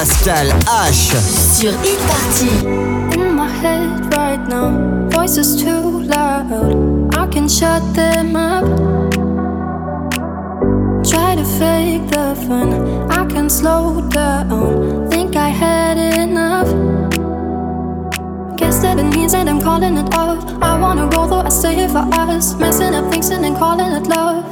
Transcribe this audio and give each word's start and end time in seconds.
Pascal 0.00 0.48
H. 0.88 1.12
Sur 1.20 1.72
Hit 1.82 1.98
Party. 2.08 3.20
In 3.20 3.34
my 3.34 3.46
head 3.46 4.14
right 4.16 4.40
now, 4.48 4.70
voices 5.10 5.62
too 5.62 6.00
loud. 6.04 7.14
I 7.14 7.26
can 7.26 7.46
shut 7.46 7.82
them 7.92 8.34
up. 8.34 8.64
Try 11.04 11.36
to 11.36 11.44
fake 11.44 12.08
the 12.08 12.34
fun. 12.48 13.10
I 13.10 13.26
can 13.26 13.50
slow 13.50 14.00
down. 14.08 15.10
Think 15.10 15.36
I 15.36 15.50
had 15.50 15.98
enough. 15.98 16.70
Guess 18.56 18.80
that 18.80 18.98
it 18.98 19.14
means 19.14 19.32
that 19.32 19.48
I'm 19.48 19.60
calling 19.60 19.98
it 19.98 20.14
off. 20.14 20.42
I 20.62 20.80
wanna 20.80 21.10
go 21.10 21.26
though 21.26 21.42
I 21.44 21.50
stay 21.50 21.74
here 21.74 21.90
for 21.90 22.08
us. 22.14 22.54
Messing 22.54 22.94
up, 22.94 23.12
things 23.12 23.28
and 23.28 23.54
calling 23.54 23.92
it 23.92 24.06
love. 24.06 24.49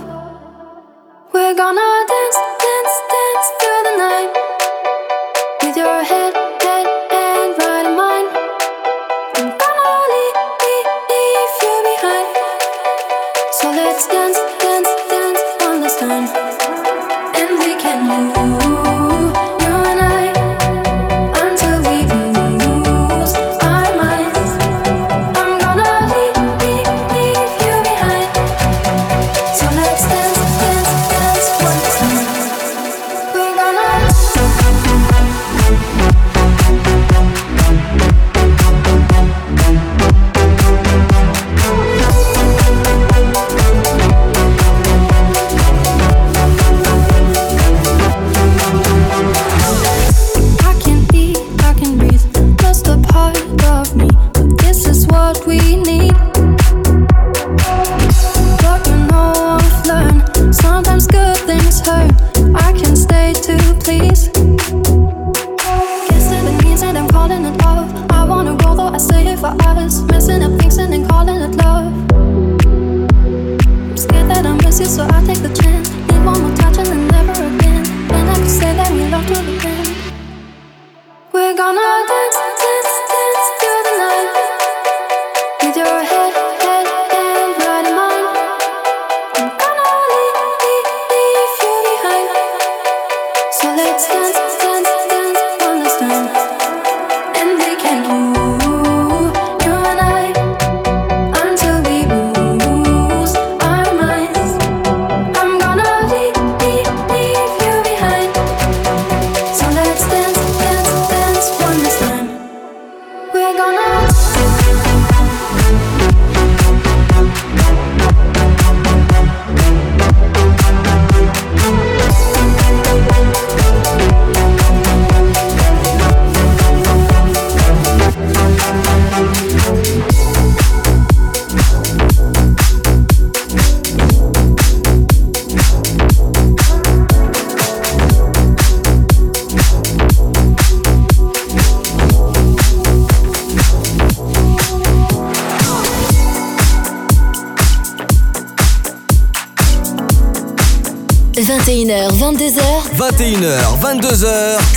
21h, 151.68 152.08
22h. 152.12 152.62
21h, 152.96 153.60
22h, 153.82 154.24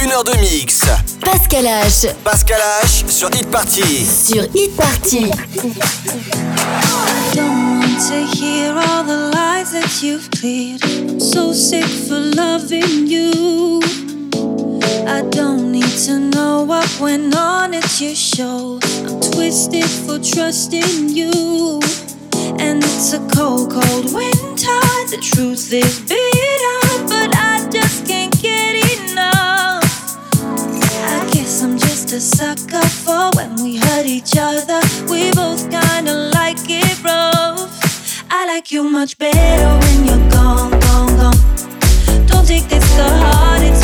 1h 0.04 0.24
de 0.26 0.36
mix. 0.42 0.82
Pascal 1.22 1.66
H. 1.66 2.14
Pascal 2.22 2.60
H 2.84 3.06
sur 3.08 3.30
Hit 3.30 3.50
Party. 3.50 4.06
Sur 4.06 4.44
Hit 4.54 4.76
Party. 4.76 5.20
I 5.20 5.32
don't 7.34 7.80
want 7.80 7.98
to 8.10 8.26
hear 8.36 8.74
all 8.74 9.06
the 9.06 9.32
lies 9.34 9.72
that 9.72 10.04
you've 10.04 10.30
played. 10.32 10.82
So 11.22 11.54
sick 11.54 11.86
for 11.86 12.20
loving 12.20 13.08
you. 13.08 13.80
I 15.08 15.22
don't 15.32 15.72
need 15.72 15.96
to 16.08 16.20
know 16.20 16.66
what 16.66 16.90
went 17.00 17.34
on 17.34 17.74
at 17.74 18.02
your 18.02 18.16
show. 18.16 18.82
I'm 19.08 19.22
twisted 19.22 19.90
for 19.90 20.20
trusting 20.20 21.08
you. 21.08 21.80
And 22.60 22.84
it's 22.84 23.14
a 23.14 23.20
cold, 23.34 23.72
cold 23.72 24.14
winter. 24.14 24.82
The 25.10 25.20
truth 25.22 25.72
is, 25.72 26.02
big. 26.02 26.31
a 32.13 32.19
sucker 32.19 32.86
for 32.88 33.30
when 33.38 33.56
we 33.63 33.78
hurt 33.78 34.06
each 34.06 34.36
other. 34.38 34.82
We 35.10 35.32
both 35.32 35.69
kinda 35.69 36.13
like 36.34 36.58
it 36.67 37.02
rough. 37.04 38.24
I 38.30 38.45
like 38.47 38.69
you 38.71 38.84
much 38.84 39.17
better 39.17 39.69
when 39.84 40.06
you're 40.06 40.30
gone, 40.30 40.71
gone, 40.80 41.15
gone. 41.15 42.28
Don't 42.28 42.45
take 42.45 42.67
this 42.67 42.84
to 42.95 43.04
heart. 43.04 43.62
It's 43.62 43.81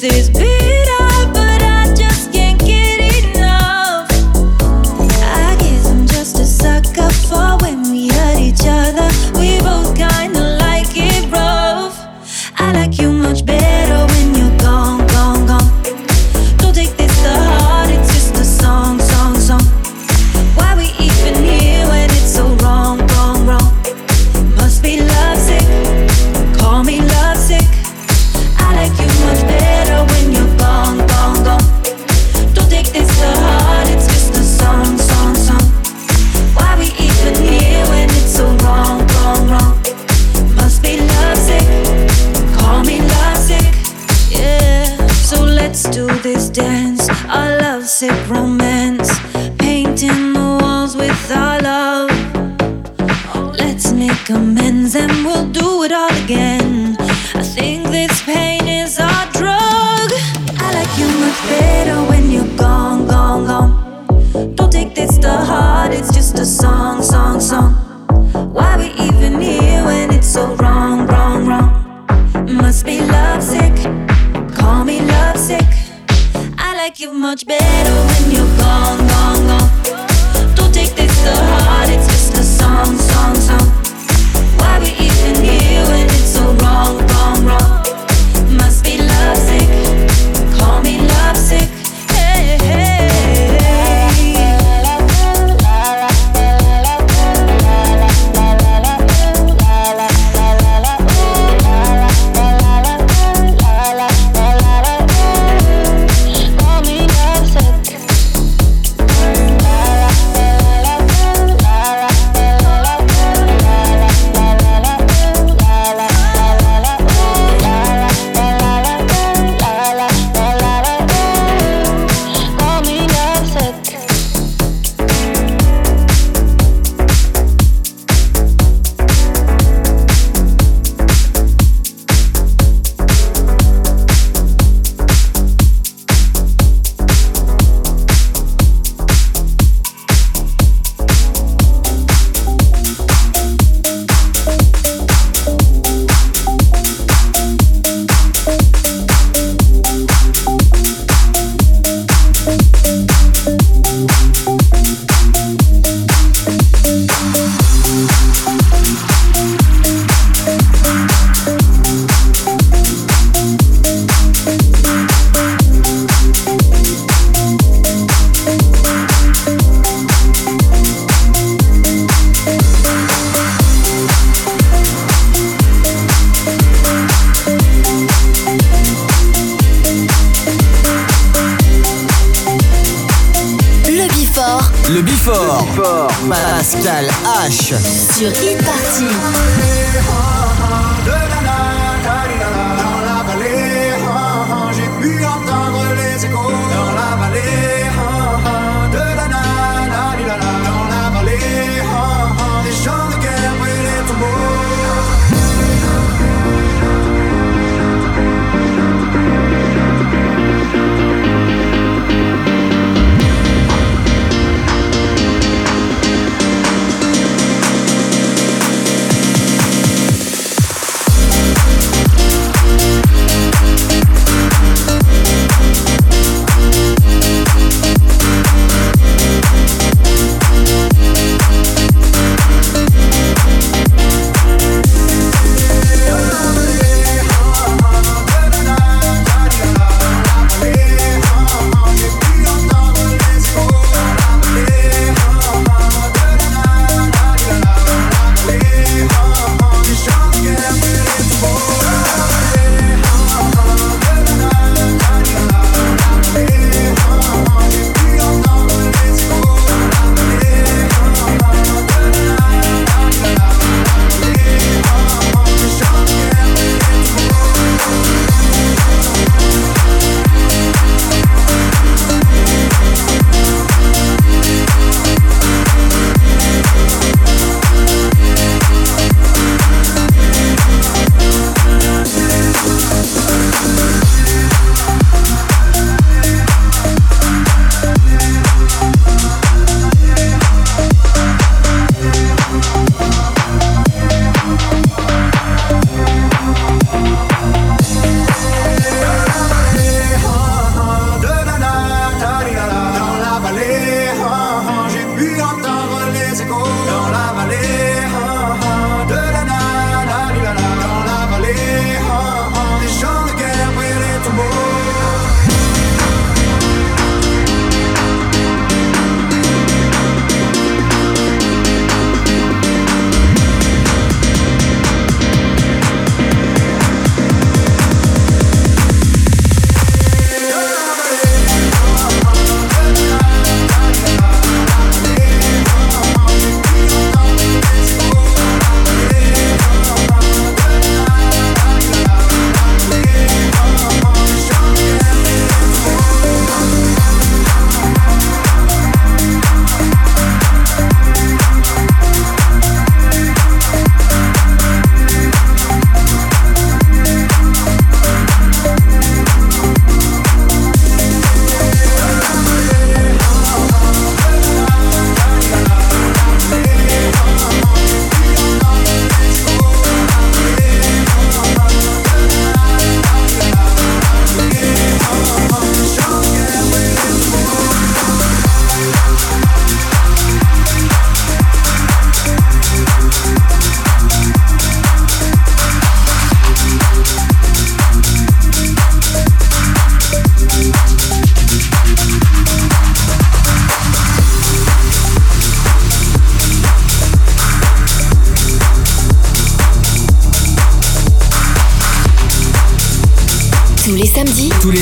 This 0.00 0.12
is 0.12 0.30
big. 0.30 0.57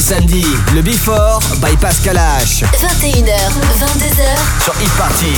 Samedis, 0.07 0.47
le 0.73 0.83
Before 0.83 1.41
by 1.61 1.77
Pascal 1.81 2.17
H. 2.17 2.63
21h, 2.63 3.27
22h. 3.27 4.23
Sur 4.63 4.75
Hit 4.81 4.91
Party. 4.97 5.35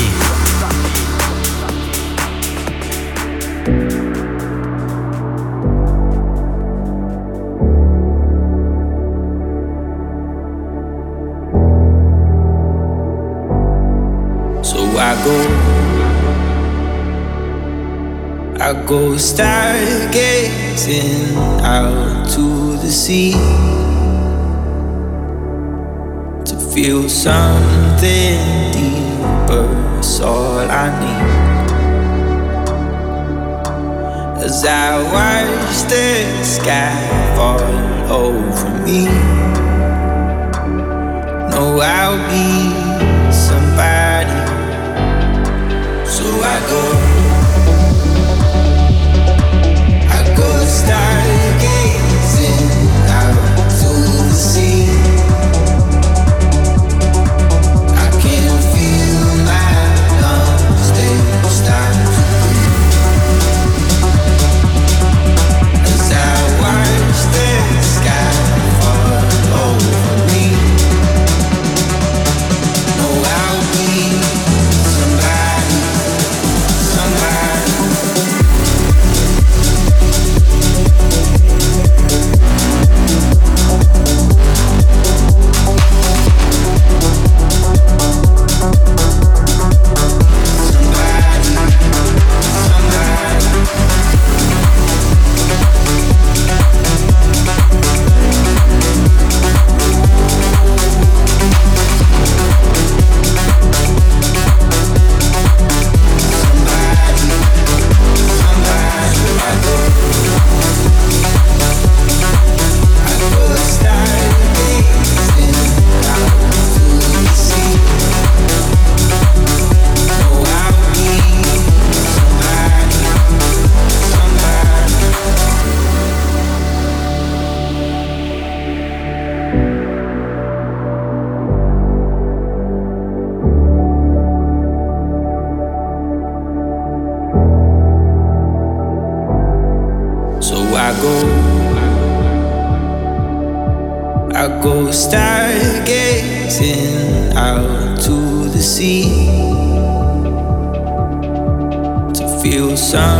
So 14.63 14.79
I 14.99 15.15
go, 15.25 15.37
I 18.61 18.73
go 18.87 19.17
stargazing 19.17 20.59
out 21.63 22.29
to 22.33 22.77
the 22.77 22.91
sea 22.91 23.88
feel 26.83 27.09
something 27.09 28.39
deeper. 28.71 29.67
It's 29.99 30.21
all 30.21 30.61
I 30.61 30.87
need. 31.03 31.71
As 34.45 34.65
I 34.65 35.03
watch 35.15 35.77
the 35.91 36.45
sky 36.45 36.95
fall 37.35 38.13
over 38.13 38.71
me, 38.87 39.07
know 41.51 41.81
I'll 41.83 42.23
be 42.31 42.49
somebody. 43.33 44.41
So 46.07 46.27
I 46.55 46.57
go, 46.71 46.98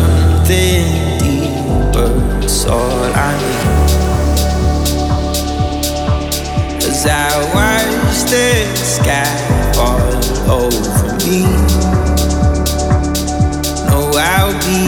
something 0.09 0.85
deeper. 1.19 2.11
It's 2.43 2.65
all 2.67 3.03
I 3.15 3.33
need. 3.43 3.89
As 6.89 7.07
I 7.07 7.29
watch 7.55 8.19
the 8.31 8.49
sky 8.97 9.29
fall 9.75 10.01
over 10.61 11.09
me, 11.25 11.41
know 13.89 14.07
I'll 14.17 14.57
be 14.67 14.88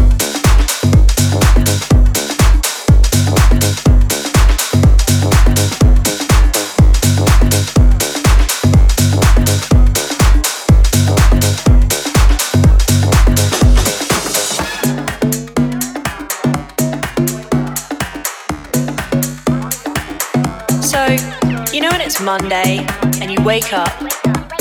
Monday 22.23 22.85
and 23.19 23.31
you 23.31 23.41
wake 23.43 23.73
up 23.73 23.91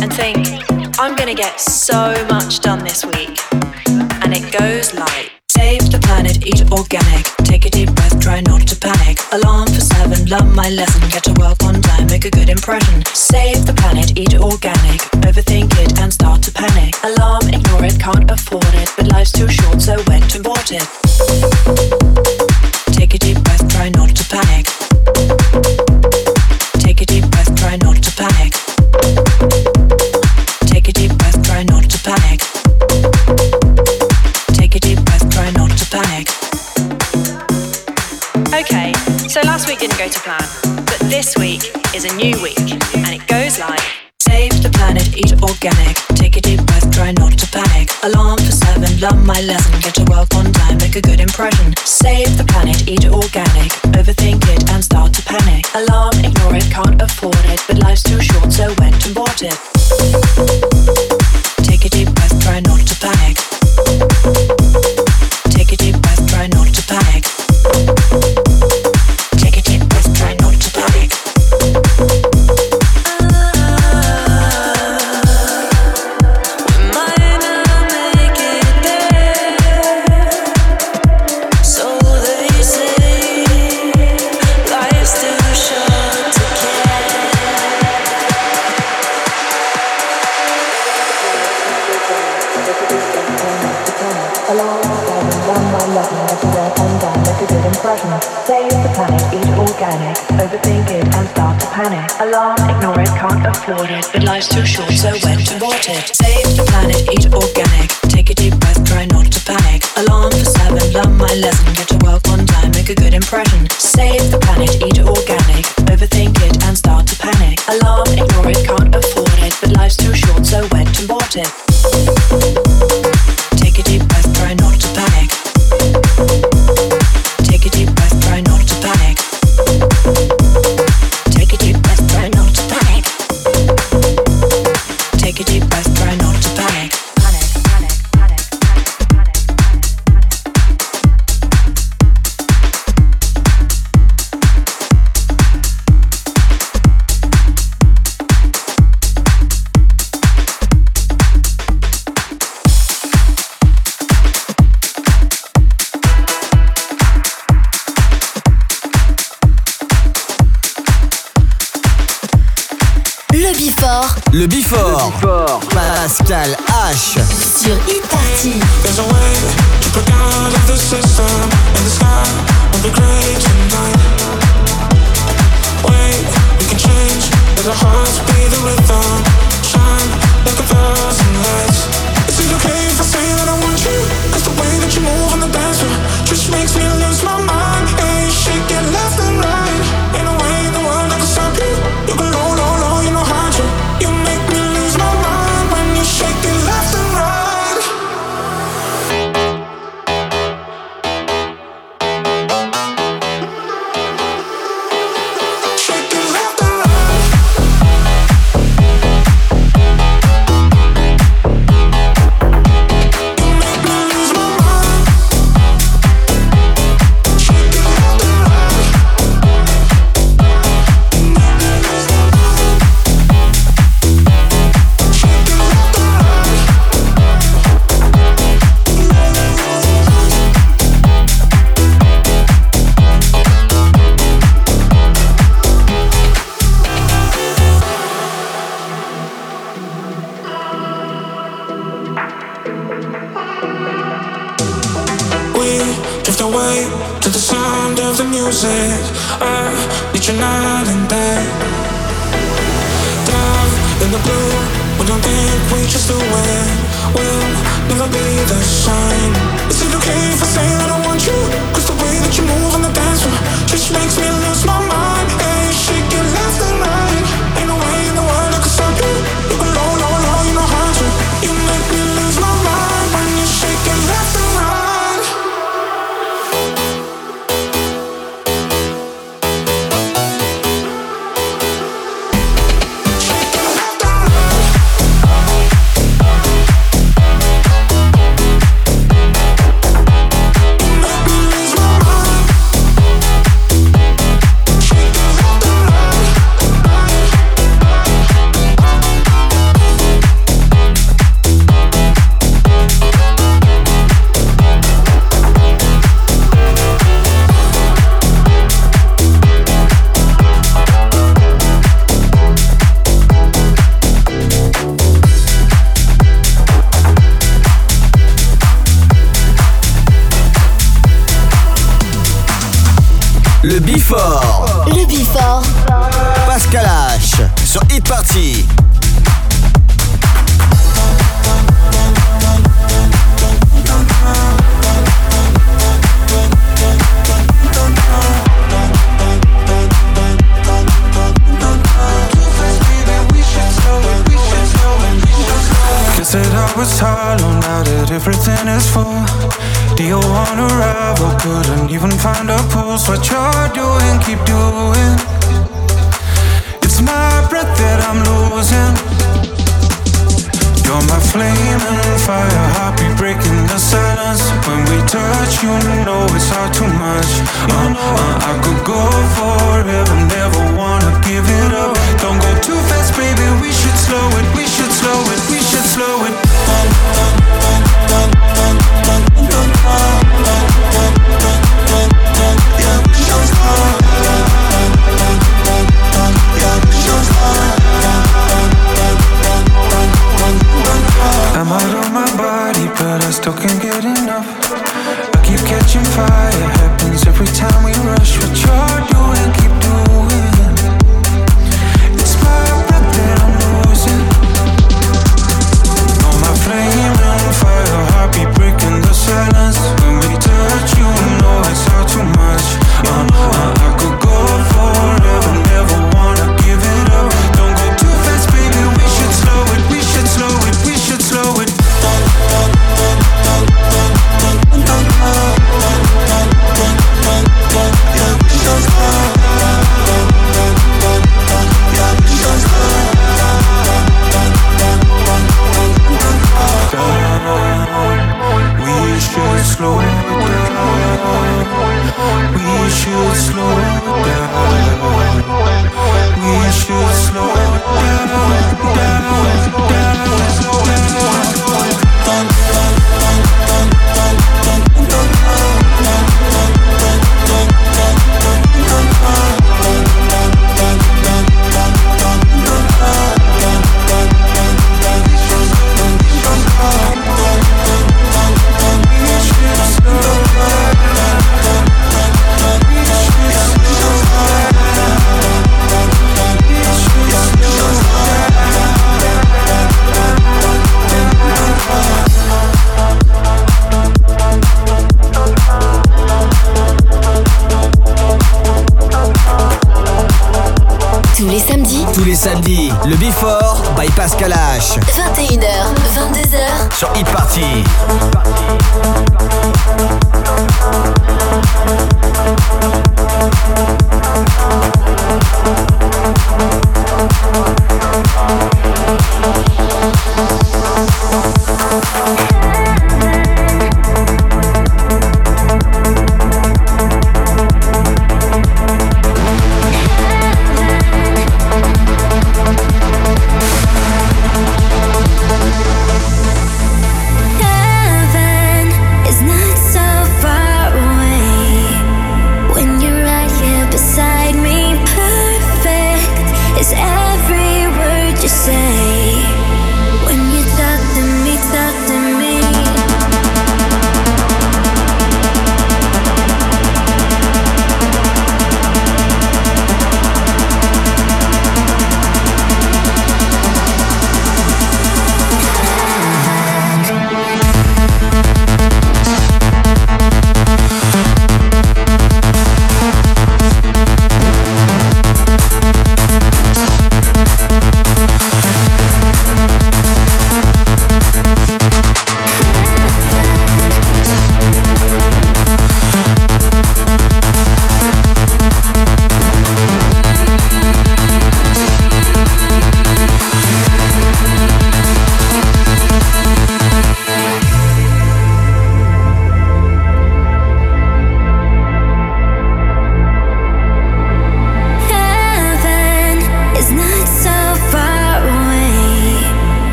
and 0.00 0.12
think, 0.12 0.46
I'm 0.98 1.16
gonna 1.16 1.34
get 1.34 1.60
so 1.60 2.14
much 2.28 2.60
done 2.60 2.84
this 2.84 3.04
week. 3.04 3.38
And 4.22 4.34
it 4.34 4.52
goes 4.52 4.94
like 4.94 5.32
Save 5.58 5.90
the 5.90 5.98
planet, 5.98 6.46
eat 6.46 6.70
organic. 6.70 7.24
Take 7.42 7.66
a 7.66 7.70
deep 7.70 7.92
breath, 7.94 8.20
try 8.20 8.40
not 8.42 8.66
to 8.68 8.76
panic. 8.76 9.18
Alarm 9.32 9.66
for 9.66 9.80
seven, 9.80 10.24
learn 10.26 10.54
my 10.54 10.70
lesson. 10.70 11.02
Get 11.10 11.24
to 11.24 11.34
work 11.34 11.62
on 11.64 11.82
time, 11.82 12.06
make 12.06 12.24
a 12.24 12.30
good 12.30 12.48
impression. 12.48 13.04
Save 13.06 13.66
the 13.66 13.74
planet, 13.74 14.16
eat 14.16 14.34
organic. 14.38 15.00
Overthink 15.26 15.74
it 15.82 15.98
and 15.98 16.12
start 16.12 16.42
to 16.44 16.52
panic. 16.52 16.94
Alarm, 17.02 17.48
ignore 17.48 17.84
it, 17.84 17.98
can't 17.98 18.30
afford 18.30 18.72
it. 18.74 18.88
But 18.96 19.08
life's 19.08 19.32
too 19.32 19.48
short, 19.48 19.82
so 19.82 19.96
went 20.06 20.32
and 20.36 20.44
bought 20.44 20.70
it. 20.70 20.86
Take 22.94 23.14
a 23.14 23.18
deep 23.18 23.42
breath, 23.42 23.68
try 23.68 23.88
not 23.88 24.14
to 24.14 24.24
panic. 24.30 24.87
Take 27.68 27.84
a 30.88 30.92
deep 30.92 31.12
breath, 31.18 31.42
try 31.42 31.62
not 31.64 31.90
to 31.90 31.98
panic. 31.98 32.40
Take 34.54 34.74
a 34.74 34.80
deep 34.80 35.04
breath, 35.04 35.28
try 35.28 35.50
not 35.50 35.76
to 35.76 35.84
panic. 35.90 36.28
Okay, 38.54 38.94
so 39.28 39.42
last 39.42 39.68
week 39.68 39.80
didn't 39.80 39.98
go 39.98 40.08
to 40.08 40.20
plan, 40.20 40.40
but 40.86 40.98
this 41.10 41.36
week 41.36 41.70
is 41.94 42.06
a 42.06 42.14
new 42.16 42.40
week, 42.42 42.58
and 42.58 43.14
it 43.14 43.26
goes 43.26 43.58
like 43.58 43.82
Save 44.20 44.62
the 44.62 44.70
planet, 44.70 45.16
eat 45.16 45.32
organic. 45.42 45.96
Take 46.14 46.36
a 46.36 46.40
deep 46.40 46.64
breath, 46.66 46.90
try 46.90 47.12
not 47.12 47.38
to 47.38 47.46
panic. 47.48 47.90
Alarm 48.02 48.37
learn 49.00 49.24
my 49.24 49.40
lesson. 49.42 49.80
Get 49.80 49.94
to 49.94 50.04
work 50.10 50.34
on 50.34 50.52
time, 50.52 50.78
make 50.78 50.96
a 50.96 51.00
good 51.00 51.20
impression. 51.20 51.74
Save 51.84 52.36
the 52.36 52.44
planet, 52.44 52.88
eat 52.88 53.06
organic. 53.06 53.70
Overthink 53.94 54.42
it 54.48 54.68
and 54.70 54.82
start 54.82 55.12
to 55.14 55.22
panic. 55.22 55.64
Alarm, 55.74 56.14
ignore 56.24 56.54
it, 56.56 56.66
can't 56.70 57.00
afford 57.00 57.38
it. 57.46 57.60
But 57.66 57.78
life's 57.78 58.02
too 58.02 58.20
short, 58.20 58.52
so 58.52 58.74
went 58.78 58.98
and 59.06 59.14
bought 59.14 59.42
it. 59.42 59.56
Take 61.64 61.84
a 61.84 61.88
deep 61.88 62.12
breath, 62.14 62.40
try 62.42 62.60
not 62.60 62.80
to 62.86 62.94
panic. 62.98 63.36
Take 65.50 65.72
a 65.72 65.76
deep 65.76 66.00
breath, 66.02 66.26
try 66.28 66.46
not 66.48 66.68
to 66.74 66.82
panic. 66.86 68.27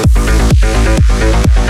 Hit 0.00 0.14
Party. 0.14 1.69